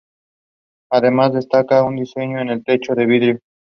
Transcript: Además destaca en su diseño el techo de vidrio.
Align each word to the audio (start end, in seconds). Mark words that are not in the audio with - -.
Además 0.91 1.33
destaca 1.33 1.77
en 1.81 1.89
su 1.89 1.99
diseño 1.99 2.39
el 2.41 2.63
techo 2.63 2.95
de 2.95 3.05
vidrio. 3.05 3.39